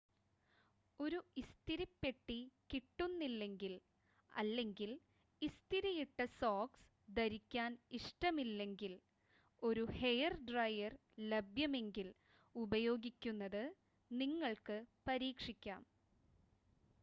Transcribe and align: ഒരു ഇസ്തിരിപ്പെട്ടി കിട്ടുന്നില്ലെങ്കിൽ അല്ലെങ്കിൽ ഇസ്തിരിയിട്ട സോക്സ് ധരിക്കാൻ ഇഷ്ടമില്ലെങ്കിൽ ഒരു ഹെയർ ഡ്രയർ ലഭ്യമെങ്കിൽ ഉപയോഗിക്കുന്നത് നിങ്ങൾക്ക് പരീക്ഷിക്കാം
ഒരു 0.99 1.17
ഇസ്തിരിപ്പെട്ടി 1.37 2.37
കിട്ടുന്നില്ലെങ്കിൽ 2.71 3.73
അല്ലെങ്കിൽ 4.31 4.91
ഇസ്തിരിയിട്ട 5.41 6.25
സോക്സ് 6.39 6.87
ധരിക്കാൻ 7.09 7.69
ഇഷ്ടമില്ലെങ്കിൽ 7.99 8.95
ഒരു 9.61 9.83
ഹെയർ 9.99 10.35
ഡ്രയർ 10.49 10.95
ലഭ്യമെങ്കിൽ 11.29 12.09
ഉപയോഗിക്കുന്നത് 12.55 13.63
നിങ്ങൾക്ക് 14.11 14.79
പരീക്ഷിക്കാം 15.07 15.81